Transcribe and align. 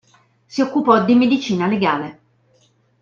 Si 0.47 0.61
occupò 0.61 1.05
di 1.05 1.13
medicina 1.13 1.67
legale. 1.67 2.19